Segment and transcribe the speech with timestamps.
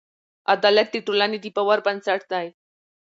[0.53, 2.47] عدالت د ټولنې د باور بنسټ دی.